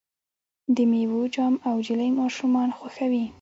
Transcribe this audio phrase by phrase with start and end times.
[0.75, 3.25] د میوو جام او جیلی ماشومان خوښوي.